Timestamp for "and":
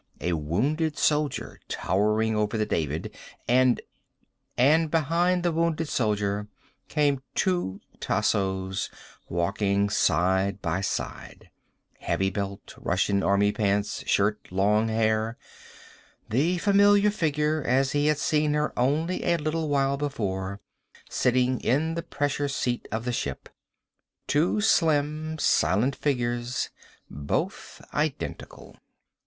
3.47-3.79, 4.57-4.89